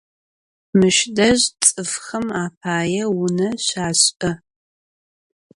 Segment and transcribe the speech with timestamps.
[0.77, 4.31] Mış dej ts'ıfxem apaê vune şaş'ı.